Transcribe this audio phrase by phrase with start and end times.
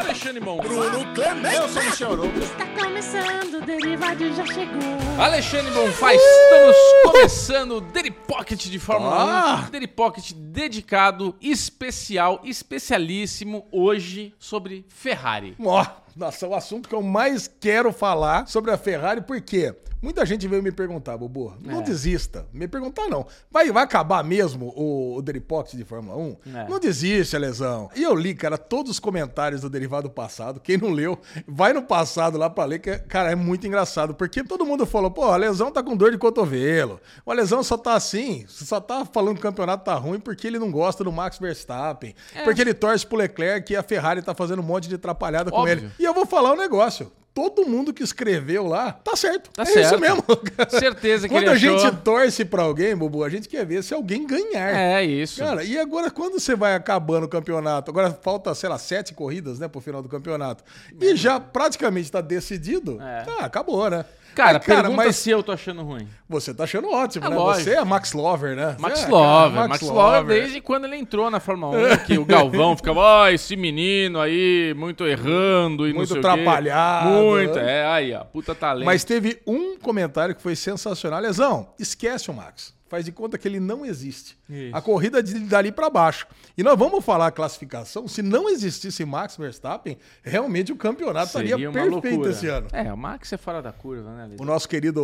[0.00, 0.56] Alexandre Mon.
[0.56, 1.54] Bruno Clemente.
[1.56, 2.38] Eu sou o Michel Arouca.
[2.38, 4.80] Está começando, o Derivado já chegou.
[5.18, 9.64] Alexandre Bonfá, estamos começando o Daily Pocket de Fórmula Ah!
[9.68, 9.70] 1.
[9.72, 15.54] Daily Pocket dedicado, especial, especialíssimo hoje sobre Ferrari.
[15.62, 15.84] Ó,
[16.16, 19.74] nossa, o assunto que eu mais quero falar sobre a Ferrari, por quê?
[20.02, 21.82] Muita gente veio me perguntar, Bobo, não É.
[21.82, 22.46] desista.
[22.52, 23.26] Me perguntar não.
[23.50, 26.36] Vai, vai acabar mesmo o, o Deripox de Fórmula 1?
[26.56, 26.68] É.
[26.68, 27.90] Não desiste, Alesão.
[27.94, 30.58] E eu li, cara, todos os comentários do Derivado passado.
[30.60, 34.14] Quem não leu, vai no passado lá pra ler, que, cara, é muito engraçado.
[34.14, 37.00] Porque todo mundo falou, pô, o Alesão tá com dor de cotovelo.
[37.26, 40.58] O Alesão só tá assim, só tá falando que o campeonato tá ruim porque ele
[40.58, 42.14] não gosta do Max Verstappen.
[42.34, 42.42] É.
[42.42, 45.58] Porque ele torce pro Leclerc e a Ferrari tá fazendo um monte de atrapalhada com
[45.58, 45.72] Óbvio.
[45.72, 45.90] ele.
[45.98, 47.12] E eu vou falar um negócio.
[47.32, 49.50] Todo mundo que escreveu lá, tá certo.
[49.50, 49.86] Tá é certo.
[49.86, 50.24] isso mesmo.
[50.68, 51.92] Certeza que Quando a gente achou.
[51.98, 54.74] torce pra alguém, Bubu, a gente quer ver se alguém ganhar.
[54.74, 55.38] É isso.
[55.40, 57.90] Cara, e agora quando você vai acabando o campeonato?
[57.90, 60.64] Agora falta, sei lá, sete corridas, né, pro final do campeonato.
[61.00, 63.00] E já praticamente tá decidido.
[63.00, 63.24] É.
[63.38, 64.04] Ah, acabou, né?
[64.32, 66.06] Cara, Aí, cara, pergunta mas se eu tô achando ruim.
[66.28, 67.34] você tá achando ótimo, É né?
[67.36, 67.64] lógico.
[67.64, 68.76] Você é Max Lover, né?
[68.78, 72.24] Max é, Lover, cara, Max, Lover, desde quando ele entrou na Fórmula 1, que o
[72.24, 77.10] Galvão ficava, ó, esse menino aí, muito errando e não Muito sei o quê." atrapalhado.
[77.22, 78.86] Muito, é, aí, ó, puta talento.
[78.86, 81.20] Mas teve um comentário que foi sensacional.
[81.20, 82.74] Lesão, esquece o Max.
[82.90, 84.36] Faz de conta que ele não existe.
[84.48, 84.76] Isso.
[84.76, 86.26] A corrida de dali pra baixo.
[86.58, 88.08] E nós vamos falar a classificação.
[88.08, 92.30] Se não existisse Max Verstappen, realmente o campeonato Seria estaria perfeito loucura.
[92.30, 92.66] esse ano.
[92.72, 94.42] É, o Max é fora da curva, né, Lito?
[94.42, 95.00] O nosso querido.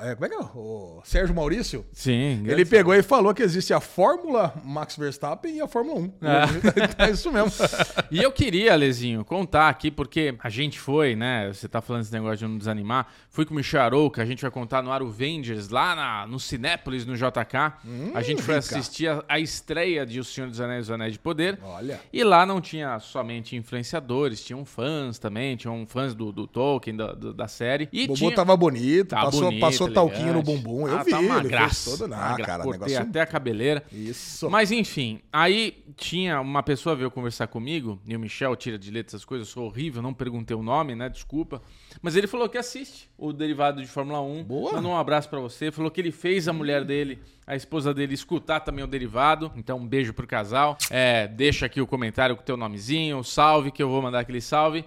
[0.00, 0.38] é, como é que é?
[0.40, 1.86] O Sérgio Maurício.
[1.92, 6.12] Sim, Ele pegou e falou que existe a Fórmula Max Verstappen e a Fórmula 1.
[6.22, 7.06] É.
[7.06, 7.52] É, isso mesmo.
[8.10, 11.52] E eu queria, Lezinho, contar aqui, porque a gente foi, né?
[11.52, 13.06] Você tá falando esse negócio de não desanimar.
[13.28, 17.06] Fui com o Michel Arouca, a gente vai contar no Aruvengers, lá na, no Cinépolis,
[17.06, 18.12] no JK.
[18.14, 18.58] a gente foi cá.
[18.58, 21.58] assistir a, a estreia de O Senhor dos Anéis e os Anéis de Poder.
[21.62, 22.00] Olha.
[22.12, 27.12] E lá não tinha somente influenciadores, tinham fãs também, tinham fãs do, do Tolkien, da,
[27.12, 27.88] do- da série.
[27.92, 28.34] E O Bobo tinha...
[28.34, 30.86] tava bonito, Tá passou, bonito, passou talquinho no bumbum.
[30.88, 31.90] Eu Ah, vi, tá uma ele graça.
[31.98, 32.08] todo.
[32.08, 33.08] gra- cara, cortei negócio.
[33.10, 33.82] até a cabeleira.
[33.92, 34.48] Isso.
[34.50, 39.10] Mas enfim, aí tinha uma pessoa veio conversar comigo, e o Michel tira de letra
[39.10, 41.08] essas coisas, eu sou horrível, não perguntei o nome, né?
[41.08, 41.60] Desculpa.
[42.02, 44.44] Mas ele falou que assiste o derivado de Fórmula 1.
[44.44, 44.72] Boa.
[44.74, 45.70] Mandou um abraço pra você.
[45.70, 47.09] Falou que ele fez a mulher dele,
[47.46, 49.50] a esposa dele, escutar também o derivado.
[49.56, 50.76] Então, um beijo pro casal.
[50.90, 54.40] É, deixa aqui o comentário com o teu nomezinho, salve, que eu vou mandar aquele
[54.40, 54.84] salve.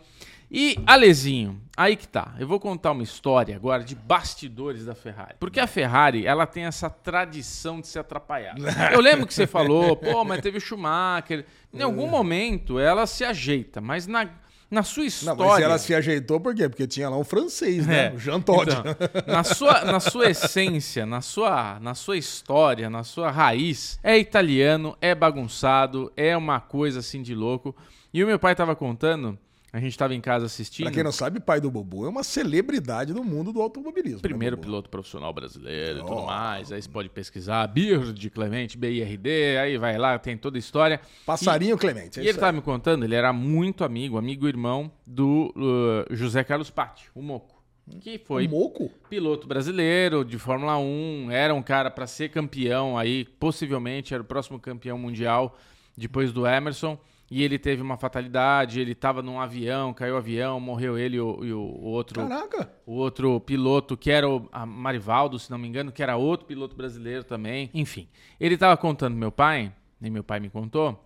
[0.55, 2.35] E, Alezinho, aí que tá.
[2.37, 5.35] Eu vou contar uma história agora de bastidores da Ferrari.
[5.39, 8.55] Porque a Ferrari, ela tem essa tradição de se atrapalhar.
[8.93, 11.43] Eu lembro que você falou, pô, mas teve o Schumacher.
[11.73, 14.29] Em algum momento, ela se ajeita, mas na,
[14.73, 15.45] na sua Não, história...
[15.45, 16.67] mas ela se ajeitou por quê?
[16.67, 18.07] Porque tinha lá um francês, né?
[18.07, 18.13] É.
[18.13, 18.71] O Jean Todt.
[18.71, 18.83] Então,
[19.27, 24.97] na, sua, na sua essência, na sua, na sua história, na sua raiz, é italiano,
[24.99, 27.75] é bagunçado, é uma coisa assim de louco.
[28.11, 29.37] E o meu pai tava contando,
[29.73, 30.85] a gente tava em casa assistindo.
[30.85, 34.17] Pra quem não sabe, pai do Bubu é uma celebridade do mundo do automobilismo.
[34.17, 34.67] né, Primeiro Bubu?
[34.67, 36.71] piloto profissional brasileiro e tudo mais.
[36.71, 41.01] Aí você pode pesquisar, Bird Clemente, BIRD, aí vai lá, tem toda a história.
[41.25, 42.19] Passarinho Clemente.
[42.19, 45.51] É E ele isso tava me contando, ele era muito amigo, amigo e irmão do
[45.57, 47.51] uh, José Carlos Patti, o Moco.
[47.99, 48.89] Que foi O Moco?
[49.09, 54.25] piloto brasileiro de Fórmula 1, era um cara para ser campeão aí, possivelmente era o
[54.25, 55.57] próximo campeão mundial
[55.97, 56.97] depois do Emerson.
[57.35, 61.19] E ele teve uma fatalidade, ele tava num avião, caiu o avião, morreu ele e
[61.19, 62.71] o, e o- outro Caraca.
[62.85, 66.75] o outro piloto, que era o Marivaldo, se não me engano, que era outro piloto
[66.75, 67.71] brasileiro também.
[67.73, 68.07] Enfim,
[68.39, 71.03] ele tava contando meu pai, e meu pai me contou,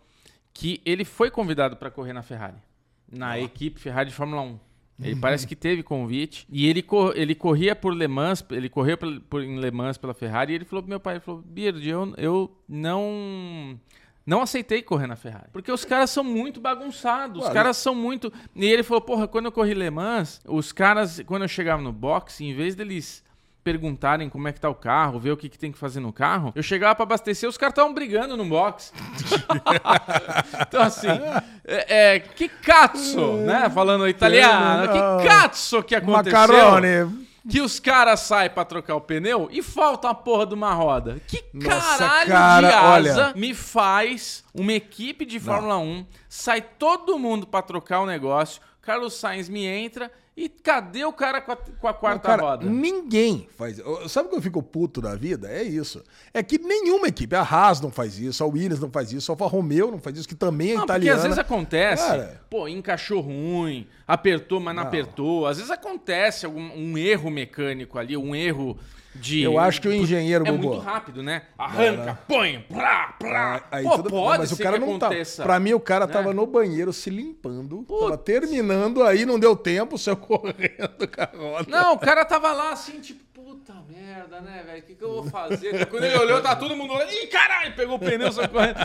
[0.54, 2.58] que ele foi convidado para correr na Ferrari,
[3.10, 4.60] na equipe Ferrari de Fórmula 1.
[5.00, 8.98] Ele parece que teve convite e ele, cor- ele corria por Le Mans, ele correu
[8.98, 11.42] por, por- em Le Mans pela Ferrari e ele falou pro meu pai, ele falou,
[11.46, 13.80] Beard, eu, eu não
[14.28, 15.48] não aceitei correr na Ferrari.
[15.54, 17.46] Porque os caras são muito bagunçados.
[17.46, 18.32] Os caras são muito.
[18.54, 21.94] E ele falou: porra, quando eu corri Le Mans, os caras, quando eu chegava no
[21.94, 23.24] box, em vez deles
[23.64, 26.14] perguntarem como é que tá o carro, ver o que, que tem que fazer no
[26.14, 28.94] carro, eu chegava pra abastecer, os caras estavam brigando no box.
[30.62, 31.08] então, assim,
[31.66, 33.70] é, é, que cazzo, né?
[33.70, 37.27] Falando italiano, que cazzo que aconteceu Macarone.
[37.50, 41.22] Que os caras saem pra trocar o pneu e falta a porra de uma roda.
[41.28, 42.74] Que Nossa, caralho cara, de
[43.10, 43.34] asa olha.
[43.36, 49.14] me faz uma equipe de Fórmula 1, sai todo mundo pra trocar o negócio, Carlos
[49.16, 52.66] Sainz me entra e cadê o cara com a, com a quarta Cara, roda?
[52.70, 53.82] ninguém faz.
[54.08, 55.50] Sabe o que eu fico puto da vida?
[55.52, 56.04] É isso.
[56.32, 59.34] É que nenhuma equipe, a Haas não faz isso, a Williams não faz isso, a
[59.34, 61.18] Alfa Romeo não faz isso, que também é Não, porque italiana.
[61.18, 62.42] às vezes acontece, Cara.
[62.52, 64.88] pô, encaixou ruim, apertou, mas não, Não.
[64.88, 65.48] apertou.
[65.48, 68.78] Às vezes acontece algum um erro mecânico ali, um erro
[69.20, 69.42] de.
[69.42, 70.68] Eu acho que o engenheiro, É Bubu.
[70.70, 71.44] muito rápido, né?
[71.58, 73.64] Arranca, põe, plá, plá.
[73.72, 75.44] Aí Pô, tudo- pode mas o ser cara que não aconteça.
[75.44, 76.14] Pra mim, o cara né?
[76.14, 77.84] tava no banheiro se limpando.
[77.84, 81.66] Tava terminando, aí não deu tempo, saiu correndo com a roda.
[81.70, 83.22] Não, o cara tava lá assim, tipo,
[83.68, 84.80] puta merda, né, velho?
[84.80, 85.86] O que, que eu vou fazer?
[85.88, 87.12] Quando ele olhou, tá todo mundo olhando.
[87.12, 88.78] Ih, caralho, pegou o pneu, saiu correndo.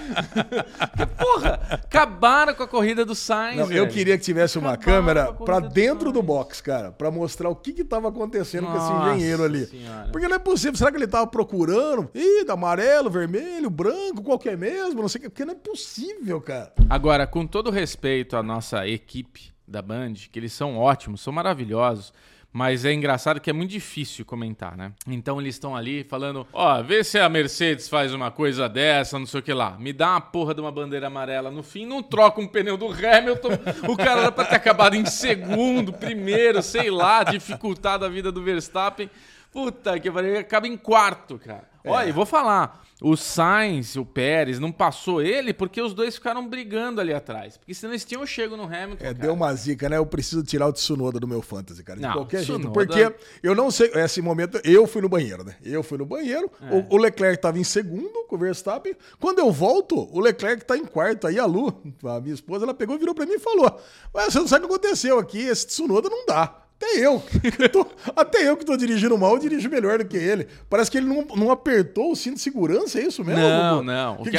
[1.17, 3.57] Porra, acabaram com a corrida do Sainz.
[3.59, 6.27] Não, eu queria que tivesse uma Acabaram câmera pra do dentro do Sainz.
[6.27, 9.67] box, cara, pra mostrar o que que tava acontecendo com esse Nossa engenheiro ali.
[9.67, 10.09] Senhora.
[10.11, 10.77] Porque não é possível.
[10.77, 12.11] Será que ele tava procurando?
[12.15, 15.01] Ih, amarelo, vermelho, branco, qual que é mesmo?
[15.01, 15.29] Não sei o que.
[15.29, 16.73] Porque não é possível, cara.
[16.91, 22.13] Agora, com todo respeito à nossa equipe da Band, que eles são ótimos, são maravilhosos,
[22.53, 24.93] mas é engraçado que é muito difícil comentar, né?
[25.07, 29.27] Então eles estão ali falando: ó, vê se a Mercedes faz uma coisa dessa, não
[29.27, 29.77] sei o que lá.
[29.79, 32.87] Me dá uma porra de uma bandeira amarela no fim, não troca um pneu do
[32.87, 33.51] Hamilton.
[33.89, 38.43] o cara era pra ter acabado em segundo, primeiro, sei lá, dificultado a vida do
[38.43, 39.09] Verstappen.
[39.51, 41.72] Puta que pariu, acaba em quarto, cara.
[41.85, 42.83] Olha, e vou falar.
[43.05, 47.57] O Sainz, o Pérez, não passou ele porque os dois ficaram brigando ali atrás.
[47.57, 48.95] Porque senão eles tinham chego no Hamilton.
[49.05, 49.15] É, cara.
[49.15, 49.97] deu uma zica, né?
[49.97, 51.99] Eu preciso tirar o Tsunoda do meu fantasy, cara.
[51.99, 52.61] De Não, qualquer jeito.
[52.61, 53.91] Tsunoda- Porque eu não sei.
[53.97, 55.57] Esse momento, eu fui no banheiro, né?
[55.65, 56.49] Eu fui no banheiro.
[56.61, 56.87] É.
[56.89, 58.95] O, Leclerc tava em segundo com o Verstappen.
[59.19, 61.27] Quando eu volto, o Leclerc tá em quarto.
[61.27, 63.81] Aí a Lu, a minha esposa, ela pegou, virou pra mim e falou:
[64.15, 65.41] Ué, você não sabe o que aconteceu aqui?
[65.41, 66.62] Esse Tsunoda não dá.
[66.83, 67.21] Até eu.
[67.41, 67.87] que tô-
[68.17, 70.49] até eu que tô dirigindo mal, eu dirijo melhor do que ele.
[70.69, 73.41] Parece que ele não, não apertou o cinto de segurança, é isso mesmo?
[73.41, 74.15] Não, não.
[74.21, 74.37] O Que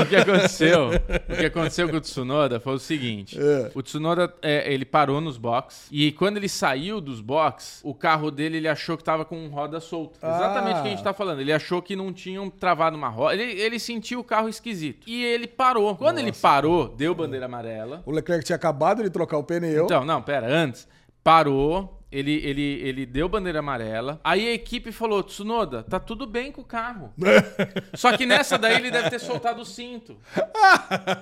[0.00, 0.88] o que aconteceu?
[1.28, 3.70] O que aconteceu com o Tsunoda foi o seguinte: É.
[3.76, 8.28] o Tsunoda é, ele parou nos box e quando ele saiu dos box, o carro
[8.32, 10.18] dele ele achou que tava com roda solta.
[10.26, 11.04] Exatamente o que a gente Ah.
[11.04, 11.40] tá falando.
[11.40, 13.34] Ele achou que não tinham travado uma roda.
[13.40, 15.94] Ele, ele sentiu o carro esquisito e ele parou.
[15.94, 18.02] Quando ele parou, deu bandeira amarela.
[18.04, 19.84] O Leclerc tinha acabado de trocar o pneu.
[19.84, 20.88] Então, não, pera, antes.
[21.24, 24.20] Parou, ele, ele, ele deu bandeira amarela.
[24.22, 27.12] Aí a equipe falou: Tsunoda, tá tudo bem com o carro.
[27.94, 30.16] Só que nessa daí ele deve ter soltado o cinto.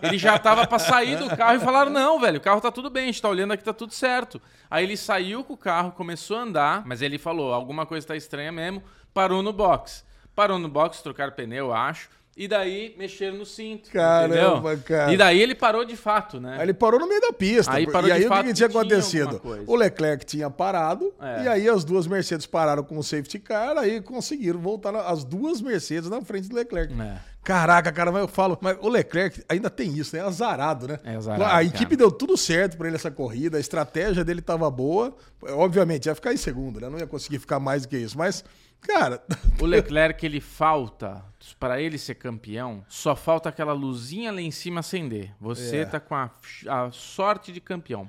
[0.03, 2.91] Ele já tava pra sair do carro e falaram: não, velho, o carro tá tudo
[2.91, 4.43] bem, a gente tá olhando aqui, tá tudo certo.
[4.71, 8.17] Aí ele saiu com o carro, começou a andar, mas ele falou: alguma coisa tá
[8.17, 8.83] estranha mesmo,
[9.15, 10.05] parou no box.
[10.35, 12.11] Parou no box, trocaram pneu, eu acho.
[12.35, 13.91] E daí mexeram no cinto.
[13.91, 14.85] Caramba, entendeu?
[14.87, 15.13] cara.
[15.13, 16.57] E daí ele parou de fato, né?
[16.57, 17.73] Aí ele parou no meio da pista.
[17.75, 19.39] Aí parou e aí o que tinha tinha acontecido?
[19.39, 19.65] coisa.
[19.67, 21.45] O Leclerc tinha parado, É.
[21.45, 25.61] e aí as duas Mercedes pararam com o safety car, aí conseguiram voltar as duas
[25.61, 26.95] Mercedes na frente do Leclerc.
[26.99, 27.17] É.
[27.45, 30.23] Caraca, cara, mas eu falo, mas o Leclerc ainda tem isso, né?
[30.23, 31.01] Azarado, né?
[31.05, 31.65] É azarado, A cara.
[31.65, 35.15] equipe deu tudo certo pra ele essa corrida, a estratégia dele tava boa.
[35.49, 36.89] Obviamente, ia ficar em segundo, né?
[36.89, 38.45] Não ia conseguir ficar mais do que isso, mas,
[38.83, 39.23] cara,
[39.61, 41.25] O Leclerc, ele falta,
[41.59, 45.33] para ele ser campeão, só falta aquela luzinha lá em cima acender.
[45.41, 45.85] Você É.
[45.85, 46.31] tá com a,
[46.69, 48.07] a sorte de campeão.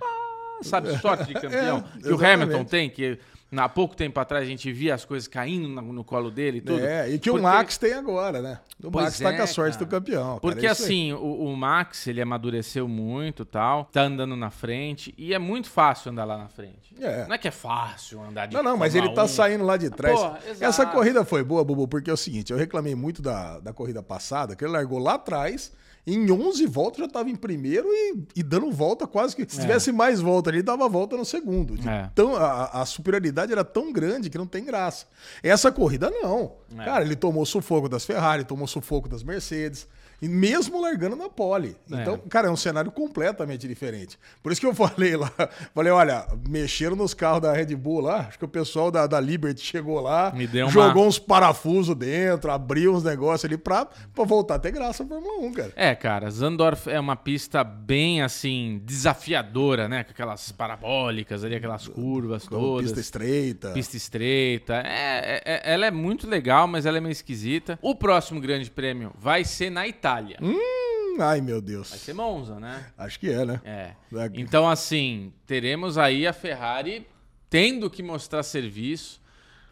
[0.62, 1.78] Sabe, sorte de campeão?
[1.78, 2.26] É, que o exatamente.
[2.26, 3.20] Hamilton tem, que
[3.62, 6.62] há pouco tempo atrás a gente via as coisas caindo no, no colo dele e
[6.62, 6.80] tudo.
[6.84, 8.60] é, e que o Porque- Max tem agora, né?
[8.84, 9.86] O Pois Max tá é, com a sorte cara.
[9.86, 10.28] do campeão.
[10.28, 15.14] cara, Porque é assim, o, o Max, ele amadureceu muito tal, tá andando na frente,
[15.18, 16.94] e é muito fácil andar lá na frente.
[17.00, 17.26] É.
[17.28, 19.28] Não é que é fácil andar de Não, não, mas ele tá 1.
[19.28, 20.20] saindo lá de trás.
[20.20, 20.40] Porra.
[20.60, 24.04] Essa corrida foi boa, Bubu, porque é o seguinte, eu reclamei muito da, da corrida
[24.04, 25.72] passada, que ele largou lá atrás,
[26.06, 29.46] em 11 voltas já tava em primeiro e, e dando volta quase que...
[29.48, 31.76] Se tivesse mais volta ali, dava volta no segundo.
[31.88, 32.10] É.
[32.14, 35.06] tão, a, a superioridade era tão grande que não tem graça.
[35.42, 36.54] Essa corrida, não.
[36.78, 36.84] É.
[36.84, 39.88] Cara, ele tomou sufoco das Ferrari, tomou sufoco das Mercedes.
[40.28, 41.76] Mesmo largando na pole.
[41.92, 42.02] É.
[42.02, 44.18] Então, cara, é um cenário completamente diferente.
[44.42, 45.32] Por isso que eu falei lá,
[45.74, 49.20] falei, olha, mexeram nos carros da Red Bull lá, acho que o pessoal da, da
[49.20, 53.86] Liberty chegou lá, Me deu uma- jogou uns parafusos dentro, abriu uns negócios ali pra,
[53.86, 55.72] pra voltar a ter graça a Fórmula 1, cara.
[55.76, 60.04] É, cara, Zandorf é uma pista bem assim desafiadora, né?
[60.04, 62.86] Com aquelas parabólicas ali, aquelas curvas todas.
[62.86, 63.72] Pista estreita.
[63.72, 64.74] Pista estreita.
[64.86, 67.78] É, é- é- ela é muito legal, mas ela é meio esquisita.
[67.82, 70.13] O próximo grande prêmio vai ser na Itália.
[70.42, 71.88] Hum, ai, meu Vai Deus.
[71.90, 72.86] ser Monza, né?
[72.98, 73.62] Acho que é, né?
[73.64, 73.92] É.
[74.14, 74.30] É.
[74.36, 77.08] Então, assim, teremos aí a Ferrari
[77.50, 79.22] tendo que mostrar serviço.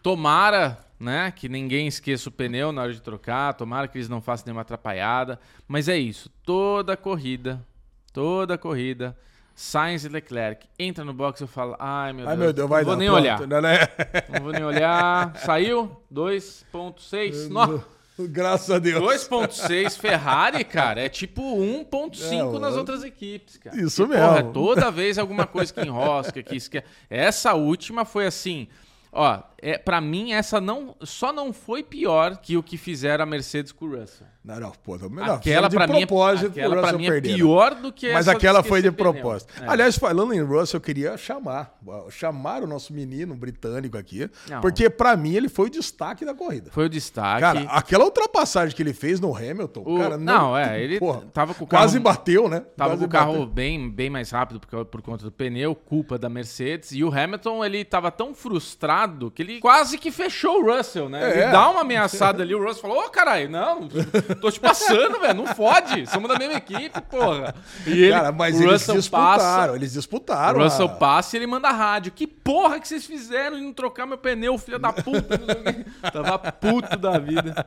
[0.03, 3.53] Tomara, né, que ninguém esqueça o pneu na hora de trocar.
[3.53, 5.39] Tomara que eles não façam nenhuma atrapalhada.
[5.67, 6.29] Mas é isso.
[6.43, 7.63] Toda corrida,
[8.11, 9.15] toda corrida,
[9.53, 12.69] Sainz e Leclerc entra no box e eu falo, ai meu Ai, Deus, meu Deus,
[12.69, 12.99] vai não vou dar.
[12.99, 13.47] nem Pronto, olhar.
[13.47, 13.77] Né, né?
[14.33, 15.35] Não vou nem olhar.
[15.37, 16.01] Saiu?
[16.11, 17.49] 2.6.
[18.27, 19.01] Graças a Deus.
[19.01, 23.79] 2.6 Ferrari, cara, é tipo 1.5 É, nas outras equipes, cara.
[23.79, 24.53] Isso E, porra, mesmo.
[24.53, 26.83] toda vez alguma coisa que enrosca, que esque...
[27.09, 28.67] Essa última foi assim,
[29.11, 33.25] ó, é, para mim essa não só não foi pior que o que fizeram a
[33.25, 34.27] Mercedes com o Russell.
[34.43, 37.29] Não, não, pô, não, não, Aquela pra mim, é- propósito aquela pra mim é perder,
[37.29, 37.35] né?
[37.35, 39.13] pior do que Mas aquela foi de pneu.
[39.13, 39.53] propósito.
[39.61, 39.67] É.
[39.67, 41.77] Aliás, falando em Russell, eu queria chamar,
[42.09, 44.59] chamar o nosso menino britânico aqui, Não.
[44.59, 46.71] porque pra mim ele foi o destaque da corrida.
[46.71, 47.39] Foi o destaque.
[47.41, 50.99] Cara, aquela ultrapassagem que ele fez no Hamilton, O- cara, não, é, ele
[51.31, 52.61] tava com o quase carro- bateu, né?
[52.75, 53.45] Tava Quase com o carro bateu.
[53.45, 56.91] bem, bem mais rápido por, por conta do pneu, culpa da Mercedes.
[56.93, 61.23] E o Hamilton, ele tava tão frustrado que ele quase que fechou o Russell, né?
[61.31, 61.43] É.
[61.43, 63.87] Ele dá uma ameaçada ali, o Russell falou, ô caralho, não,
[64.39, 67.53] tô te passando, velho, não fode, somos da mesma equipe, porra.
[67.85, 70.59] E ele, Cara, mas o eles disputaram, passa, eles o disputaram.
[70.63, 72.11] Russell a- passa e ele manda rádio.
[72.11, 75.35] Que porra que vocês fizeram em não trocar meu pneu, filha da puta?
[75.35, 75.81] o.
[76.11, 77.65] Tava puto da vida.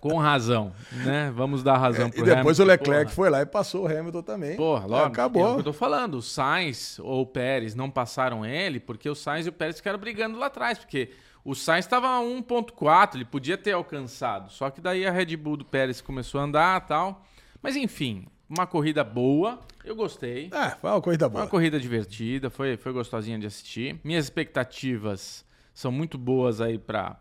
[0.00, 0.72] Com razão,
[1.04, 1.30] né?
[1.34, 3.14] Vamos dar razão E pro depois o Hamilton, Leclerc porra.
[3.14, 4.56] foi lá e passou o Hamilton também.
[4.56, 4.96] Porra, logo.
[5.02, 5.54] É o Acabou.
[5.54, 6.14] que eu tô falando.
[6.14, 9.98] O Sainz ou o Pérez não passaram ele porque o Sainz e o Pérez ficaram
[9.98, 10.78] brigando lá atrás.
[10.90, 11.10] Porque
[11.44, 14.50] o Sainz estava a 1.4, ele podia ter alcançado.
[14.50, 17.24] Só que daí a Red Bull do Pérez começou a andar e tal.
[17.62, 19.60] Mas enfim, uma corrida boa.
[19.84, 20.50] Eu gostei.
[20.52, 21.44] É, foi uma corrida Foi boa.
[21.44, 24.00] uma corrida divertida, foi, foi gostosinha de assistir.
[24.02, 27.16] Minhas expectativas são muito boas aí pra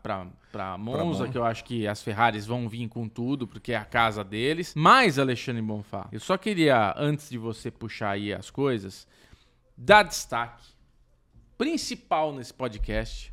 [0.80, 1.28] Monza, Monza.
[1.30, 4.74] que eu acho que as Ferraris vão vir com tudo, porque é a casa deles.
[4.76, 9.08] Mas, Alexandre Bonfá, eu só queria, antes de você puxar aí as coisas,
[9.78, 10.66] dar destaque
[11.56, 13.32] principal nesse podcast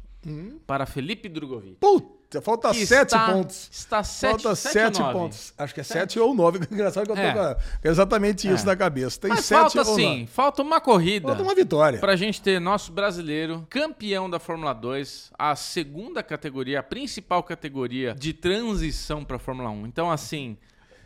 [0.66, 1.76] para Felipe Drogovic.
[1.80, 3.68] Puta, falta que sete está- pontos.
[3.72, 5.54] Está sete, Falta sete, sete, pontos.
[5.56, 6.58] Acho que é sete ou nove.
[6.70, 7.32] Engraçado que eu tô É.
[7.32, 8.66] com a- é exatamente isso É.
[8.66, 9.20] na cabeça.
[9.20, 10.26] Tem Mas sete falta ou sim, nove.
[10.26, 11.28] falta uma corrida.
[11.28, 11.98] Falta uma vitória.
[11.98, 18.14] Pra gente ter nosso brasileiro campeão da Fórmula 2, a segunda categoria, a principal categoria
[18.18, 19.86] de transição pra Fórmula 1.
[19.86, 20.56] Então, assim,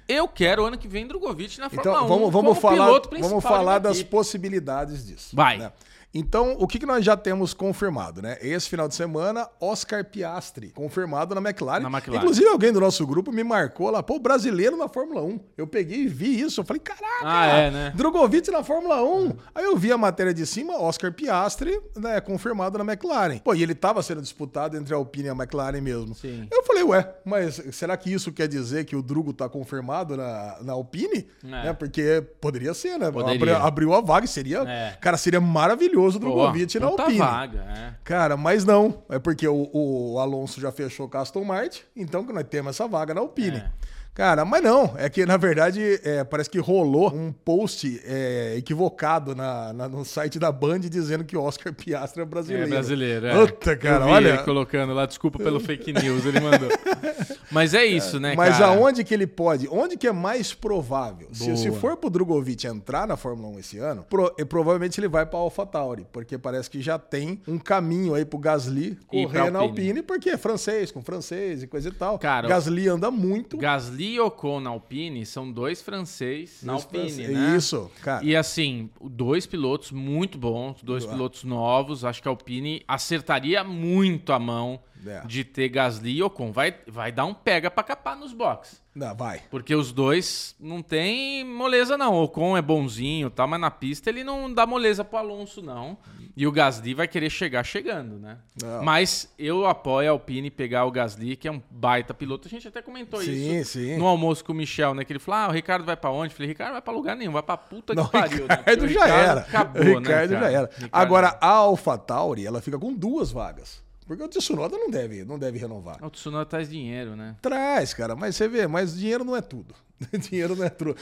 [0.09, 3.09] eu quero ano que vem Drogovic na Fórmula Então, 1 vamos, vamos como falar, piloto
[3.09, 5.37] principal vamos falar das possibilidades disso.
[5.37, 5.59] Vai.
[5.59, 5.71] né?
[6.13, 8.37] Então, o que, que nós já temos confirmado, né?
[8.43, 11.83] Esse final de semana, Oscar Piastri, confirmado na McLaren.
[11.85, 12.19] Na McLaren.
[12.21, 15.39] Inclusive, alguém do nosso grupo me marcou lá, pô, brasileiro na Fórmula 1.
[15.57, 16.61] Eu peguei e vi isso.
[16.61, 17.93] Eu falei, caraca, Ah, é, né?
[17.95, 19.37] Drogovic na Fórmula 1.
[19.55, 23.39] Aí eu vi a matéria de cima, Oscar Piastri, né, confirmado na McLaren.
[23.39, 26.13] Pô, e ele tava sendo disputado entre a Alpine e a McLaren mesmo.
[26.17, 26.49] Sim.
[26.51, 30.57] Eu falei, ué, mas será que isso quer dizer que o Drugo tá confirmado na,
[30.61, 31.29] na Alpine?
[31.45, 31.47] É.
[31.47, 33.13] Né, porque poderia ser, né?
[33.13, 33.37] Poderia.
[33.37, 34.59] Abri- abriu a vaga, seria.
[34.67, 34.97] É.
[35.01, 37.19] Cara, seria maravilhoso o Pô, Drogovic na Alpine.
[37.19, 37.95] vaga, é.
[38.05, 39.03] Cara, mas não.
[39.09, 42.71] É porque o, o Alonso já fechou com a Aston Martin, então que nós temos
[42.71, 43.59] essa vaga na Alpine.
[43.59, 43.71] É.
[44.13, 44.95] Cara, mas não.
[44.99, 50.05] É que, na verdade, é, parece que rolou um post é, equivocado na, na- no
[50.05, 52.67] site da Band dizendo que o Oscar Piastri é brasileiro.
[52.67, 53.47] É brasileiro, é.
[53.47, 54.29] Puta, cara, olha.
[54.31, 56.69] ele colocando lá, desculpa pelo fake news, ele mandou.
[57.51, 58.67] Mas é isso, né, Mas cara?
[58.67, 59.67] aonde que ele pode?
[59.71, 61.29] Onde que é mais provável?
[61.33, 65.25] Se, se for pro Drogovic entrar na Fórmula 1 esse ano, pro- provavelmente ele vai
[65.27, 69.89] pra AlphaTauri, porque parece que já tem um caminho aí pro Gasly correr na Alpine.
[69.89, 72.19] Alpine, porque é francês, com francês e coisa e tal.
[72.19, 73.57] Cara, Gasly anda muito.
[73.57, 77.31] Gasly e Ocon na Alpine são dois franceses na Alpine, francês.
[77.31, 77.57] né?
[77.57, 78.25] Isso, cara.
[78.25, 82.05] E assim, dois pilotos muito bons, dois pilotos novos.
[82.05, 85.23] Acho que a Alpine acertaria muito a mão É.
[85.27, 86.53] de ter Gasly e Ocon.
[86.53, 88.81] Vai, vai dar um pega pra capar nos boxes.
[88.95, 89.41] Não, vai.
[89.51, 92.15] Porque os dois não tem moleza, não.
[92.15, 95.63] O Ocon é bonzinho e tal, mas na pista ele não dá moleza pro Alonso,
[95.63, 95.97] não.
[96.37, 98.39] E o Gasly vai querer chegar chegando, né?
[98.63, 98.83] Não.
[98.83, 102.49] Mas eu apoio a Alpine pegar o Gasly, que é um baita piloto.
[102.49, 103.97] A gente até comentou Sim, isso sim.
[103.97, 105.05] no almoço com o Michel, né?
[105.05, 106.33] Que ele falou: ah, o Ricardo vai pra onde?
[106.33, 108.47] Eu falei: Ricardo vai pra lugar nenhum, vai pra puta que Não, pariu.
[108.49, 108.57] né?
[108.57, 109.41] Ricardo o já Ricardo era.
[109.41, 110.67] Acabou, o Ricardo né, já era.
[110.73, 113.83] Ricardo- Agora, a AlphaTauri, ela fica com duas vagas.
[114.11, 116.05] Porque o Tsunoda não deve, não deve renovar.
[116.05, 117.37] O Tsunoda traz dinheiro, né?
[117.41, 119.73] Traz, cara, mas você vê, mas dinheiro não é tudo.
[120.19, 120.97] dinheiro não é tudo.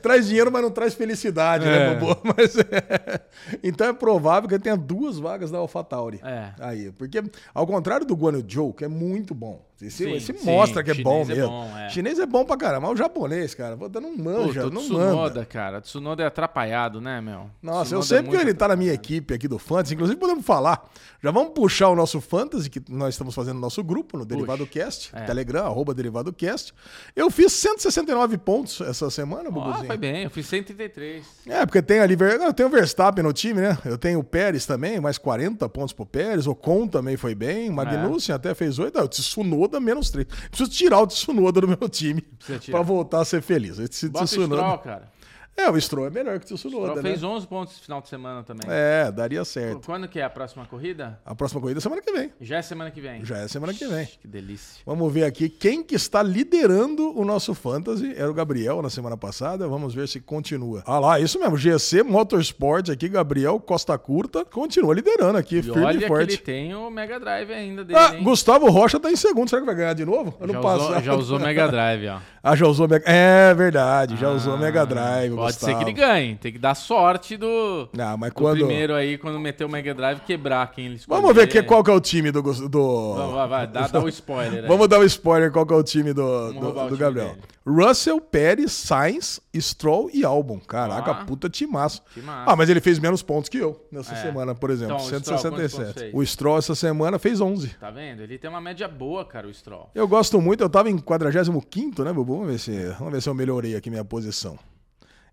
[0.00, 1.94] Traz dinheiro, mas não traz felicidade, né, É.
[1.96, 2.20] Bobo?
[2.36, 3.20] Mas é.
[3.62, 6.20] Então é provável que ele tenha duas vagas da AlphaTauri.
[6.22, 6.50] É.
[6.60, 7.22] Aí, porque
[7.54, 9.64] ao contrário do Guan Yu Zhou, que é muito bom.
[9.80, 11.48] Esse, Sim, esse sim, mostra que é bom é mesmo.
[11.48, 11.88] bom, é.
[11.88, 15.44] Chinês é bom pra caramba, mas o japonês, cara, não manja, Puta, não Tsunoda, manda.
[15.44, 15.80] cara.
[15.80, 17.50] Tsunoda é atrapalhado, né, meu?
[17.60, 19.94] Nossa, Tsunoda eu é sei porque muito ele tá na minha equipe aqui do Fantasy.
[19.94, 20.88] Inclusive, podemos falar.
[21.20, 24.64] Já vamos puxar o nosso Fantasy, que nós estamos fazendo no nosso grupo, no Derivado
[24.68, 25.22] Cast, É.
[25.24, 26.72] Telegram, arroba Derivado Cast.
[27.16, 29.86] Eu fiz 169 pontos essa semana, Ó, Bubuzinho.
[29.86, 31.24] foi bem, eu fiz 133.
[31.46, 33.78] É, porque tem ali, eu tenho o Verstappen no time, né?
[33.84, 36.46] Eu tenho o Pérez também, mais 40 pontos pro Pérez.
[36.46, 37.70] O Con também foi bem.
[37.70, 38.98] O Magnussen até fez 8.
[38.98, 40.26] Ah, o Tsunoda menos 3.
[40.50, 42.22] Preciso tirar o Tsunoda do meu time
[42.70, 43.78] pra voltar a ser feliz.
[43.78, 45.12] Esse Bota o Tsunoda- Stroll, cara.
[45.56, 47.02] É, o Stroll é melhor que o Tsunoda, Stroll né?
[47.02, 48.66] fez 11 pontos esse final de semana também.
[48.68, 49.82] É, daria certo.
[49.86, 51.20] Quando que é a próxima corrida?
[51.24, 52.32] A próxima corrida é semana que vem.
[52.40, 53.24] Já é semana que vem.
[53.24, 54.06] Já é semana que vem.
[54.20, 54.80] Que delícia.
[54.86, 58.12] Vamos ver aqui quem que está liderando o nosso Fantasy.
[58.16, 59.68] Era o Gabriel na semana passada.
[59.68, 60.82] Vamos ver se continua.
[60.86, 61.56] Ah lá, isso mesmo.
[61.56, 64.44] GC Motorsport aqui, Gabriel Costa Curta.
[64.46, 66.30] Continua liderando aqui, E firme olha e que forte.
[66.32, 68.24] ele tem o Mega Drive ainda dele, Ah, hein?
[68.24, 69.48] Gustavo Rocha tá em segundo.
[69.50, 70.34] Será que vai ganhar de novo?
[70.40, 70.88] Ano já, passado.
[70.90, 72.18] usou, já usou Mega Drive, ó.
[72.44, 73.04] Ah, já usou Mega.
[73.08, 75.32] É verdade, já usou Ah, Mega Drive.
[75.42, 75.72] Pode Gustavo.
[75.72, 76.36] ser que ele ganhe.
[76.36, 78.58] Tem que dar sorte do, Ah, mas do quando.
[78.58, 81.20] primeiro aí, quando meter o Mega Drive, quebrar quem ele escolher.
[81.20, 82.42] Vamos ver que, qual que é o time do.
[82.42, 83.14] Do...
[83.14, 84.68] Vai, vai, vai, dá, dá o spoiler aí.
[84.68, 87.28] Vamos dar o spoiler qual que é o time do, do, do time Gabriel.
[87.30, 87.40] dele.
[87.64, 90.58] Russell, Pérez, Sainz, Stroll e Albon.
[90.58, 91.24] Caraca, Ah.
[91.24, 92.02] puta timaço.
[92.12, 92.50] Timaço.
[92.50, 94.16] Ah, mas ele fez menos pontos que eu nessa É.
[94.16, 94.96] semana, por exemplo.
[94.96, 96.10] Então, o Stroll, 167.
[96.12, 97.68] O Stroll essa semana fez 11.
[97.78, 98.20] Tá vendo?
[98.22, 99.88] Ele tem uma média boa, cara, o Stroll.
[99.94, 102.32] Eu gosto muito, eu tava em 45, né, Bubu?
[102.38, 104.58] Vamos ver se, vamos ver se eu melhorei aqui minha posição.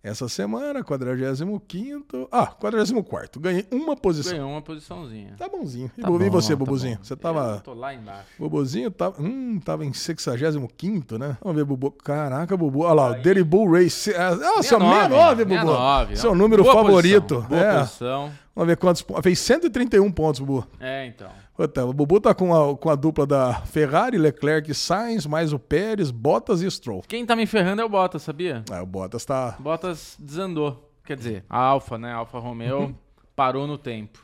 [0.01, 2.27] Essa semana, 45.
[2.31, 3.39] Ah, 44.
[3.39, 4.31] Ganhei uma posição.
[4.33, 5.35] Ganhou uma posiçãozinha.
[5.37, 5.91] Tá bonzinho.
[5.97, 6.97] E, Tá e bom, você, tá Bubuzinho?
[6.97, 7.03] bom.
[7.03, 7.61] Você Eu tava.
[7.63, 8.25] tô lá embaixo.
[8.39, 11.37] Bubuzinho tava, hum, tava em 65, né?
[11.41, 11.91] Vamos ver, Bubu.
[11.91, 12.81] Caraca, Bubu.
[12.83, 14.13] Olha lá, o Dirty Bull Race.
[14.15, 15.55] Ah, seu 69, Bubu.
[15.59, 17.35] 69, Seu número Boa favorito.
[17.35, 17.79] posição, boa é.
[17.79, 18.31] posição.
[18.55, 19.23] Vamos ver quantos pontos.
[19.23, 20.67] Fez 131 pontos, Bubu.
[20.79, 21.29] É, então.
[21.55, 25.59] Puta, o Bubu tá com a, com a dupla da Ferrari, Leclerc, Sainz, mais o
[25.59, 27.03] Pérez, Bottas e Stroll.
[27.07, 28.63] Quem tá me ferrando é o Bottas, sabia?
[28.71, 29.55] Ah, o Bottas tá.
[29.59, 30.89] Bottas desandou.
[31.05, 32.11] Quer dizer, a Alfa, né?
[32.11, 32.95] A Alfa Romeo
[33.35, 34.19] parou no tempo.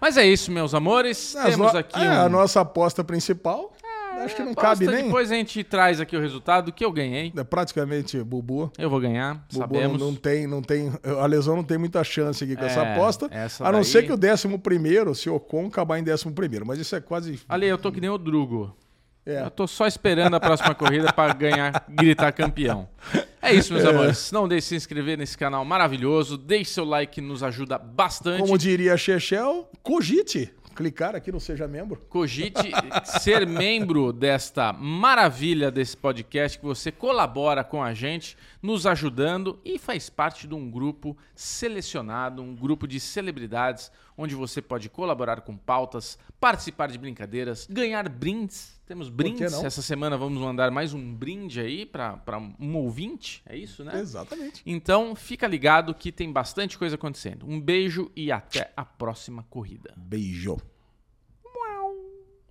[0.00, 1.36] Mas é isso, meus amores.
[1.36, 2.20] As Temos no- aqui é, um...
[2.22, 3.72] a nossa aposta principal.
[4.24, 5.04] Acho que não cabe nem.
[5.04, 7.32] Depois a gente traz aqui o resultado que eu ganhei.
[7.36, 8.70] É praticamente Bubu.
[8.78, 10.00] Eu vou ganhar, Bubu não, sabemos.
[10.00, 10.92] não tem, não tem.
[11.20, 13.28] A lesão não tem muita chance aqui com essa É, aposta.
[13.30, 16.64] essa a não daí- ser que o 11 se o Ocon acabar em 11.
[16.64, 17.40] Mas isso é quase.
[17.48, 18.74] Ali, eu tô que nem o Drugo.
[19.26, 19.42] É.
[19.42, 22.88] Eu tô só esperando a próxima corrida pra ganhar, gritar campeão.
[23.40, 24.32] É isso, meus amores.
[24.32, 26.38] Não deixe de se inscrever nesse canal maravilhoso.
[26.38, 28.40] Deixe seu like, nos ajuda bastante.
[28.40, 30.52] Como diria Chechel, cogite.
[30.80, 32.00] Clicar aqui no Seja Membro.
[32.08, 32.72] Cogite
[33.04, 39.78] ser membro desta maravilha desse podcast que você colabora com a gente, nos ajudando e
[39.78, 45.54] faz parte de um grupo selecionado, um grupo de celebridades, onde você pode colaborar com
[45.54, 48.80] pautas, participar de brincadeiras, ganhar brindes.
[48.86, 49.52] Temos brindes.
[49.52, 53.42] Essa semana vamos mandar mais um brinde aí para um ouvinte.
[53.46, 54.00] É isso, né?
[54.00, 54.62] Exatamente.
[54.66, 57.46] Então, fica ligado que tem bastante coisa acontecendo.
[57.46, 59.94] Um beijo e até a próxima corrida.
[59.96, 60.56] Beijo.